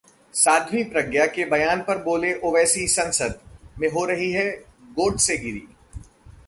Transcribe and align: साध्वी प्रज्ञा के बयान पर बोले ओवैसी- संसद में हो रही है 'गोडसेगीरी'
साध्वी 0.33 0.83
प्रज्ञा 0.83 1.25
के 1.25 1.45
बयान 1.45 1.81
पर 1.81 1.97
बोले 2.03 2.33
ओवैसी- 2.39 2.89
संसद 2.89 3.39
में 3.79 3.89
हो 3.89 4.05
रही 4.05 4.31
है 4.31 4.49
'गोडसेगीरी' 4.95 5.67